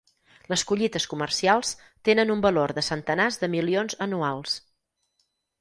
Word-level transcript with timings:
Les 0.53 0.61
collites 0.71 1.05
comercials 1.11 1.75
tenen 2.09 2.33
un 2.37 2.41
valor 2.47 2.75
de 2.79 2.87
centenars 2.89 3.41
de 3.45 3.53
milions 3.57 4.01
anuals. 4.07 4.57